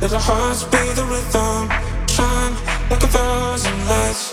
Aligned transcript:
Let 0.00 0.14
our 0.14 0.20
hearts 0.20 0.64
be 0.64 0.78
the 0.94 1.04
rhythm, 1.04 1.68
shine 2.08 2.54
like 2.88 3.02
a 3.02 3.06
thousand 3.06 3.86
lights. 3.86 4.29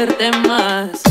quererte 0.00 0.30
más. 0.48 1.09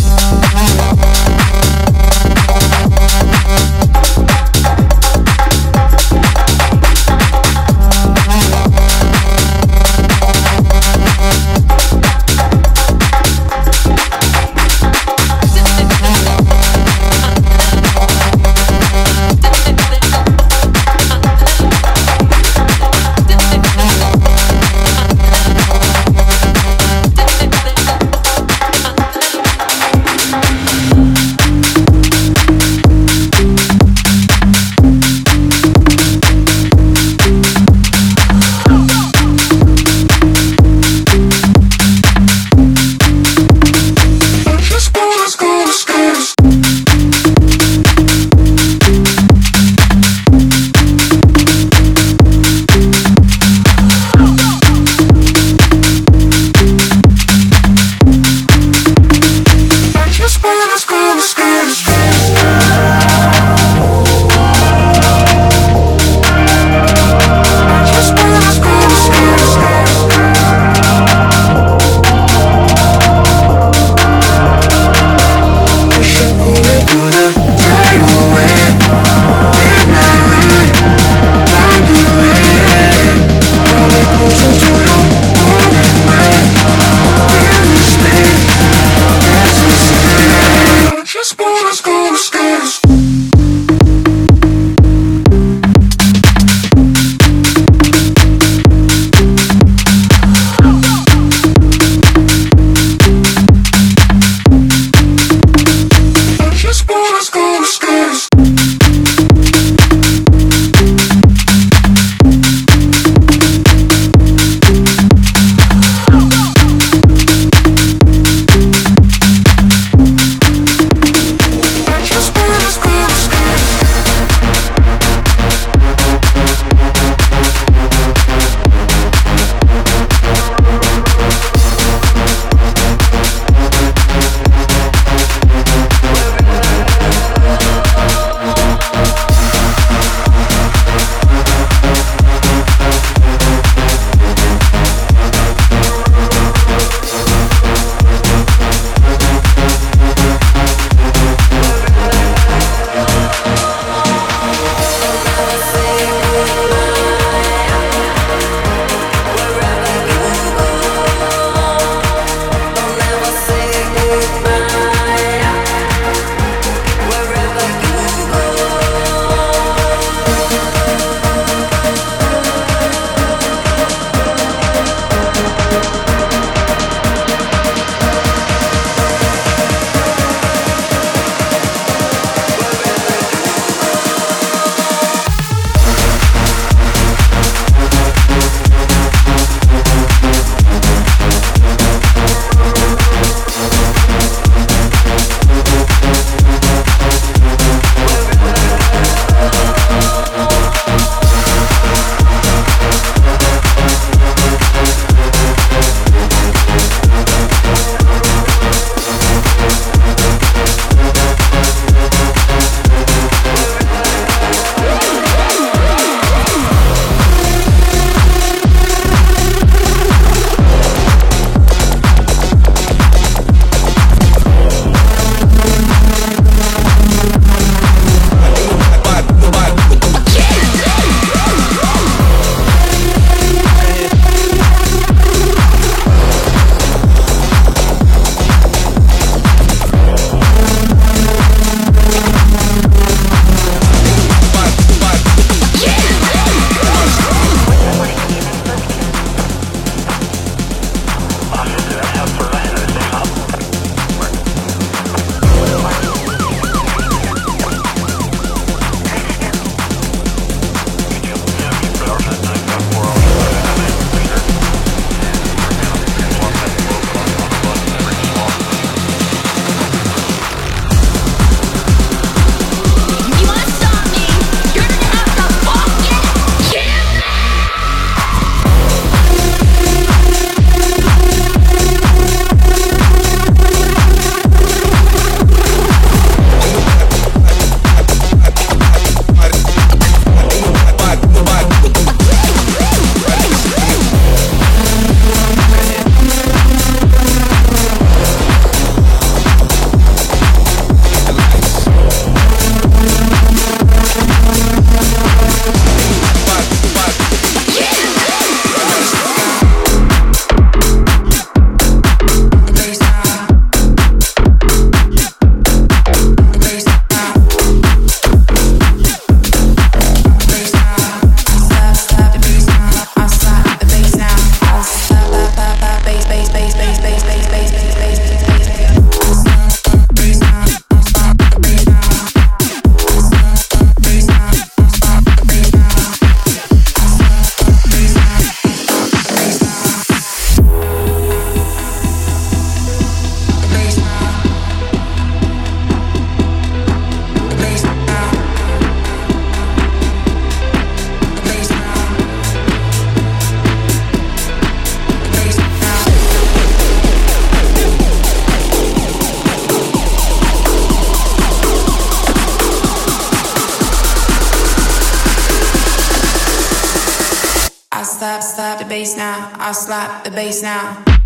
Slap, 369.90 370.24
the 370.24 370.30
bass 370.30 370.62
now. 370.62 371.19